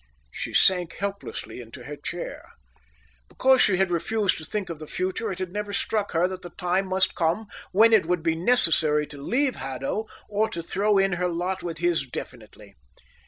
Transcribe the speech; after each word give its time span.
She 0.31 0.51
sank 0.51 0.93
helplessly 0.93 1.61
into 1.61 1.83
her 1.83 1.95
chair. 1.95 2.53
Because 3.29 3.61
she 3.61 3.77
had 3.77 3.91
refused 3.91 4.35
to 4.39 4.43
think 4.45 4.71
of 4.71 4.79
the 4.79 4.87
future, 4.87 5.31
it 5.31 5.37
had 5.37 5.51
never 5.51 5.71
struck 5.73 6.13
her 6.13 6.27
that 6.27 6.41
the 6.41 6.49
time 6.49 6.87
must 6.87 7.13
come 7.13 7.45
when 7.71 7.93
it 7.93 8.07
would 8.07 8.23
be 8.23 8.33
necessary 8.33 9.05
to 9.05 9.21
leave 9.21 9.57
Haddo 9.57 10.07
or 10.27 10.49
to 10.49 10.63
throw 10.63 10.97
in 10.97 11.13
her 11.21 11.29
lot 11.29 11.61
with 11.61 11.77
his 11.77 12.07
definitely. 12.07 12.73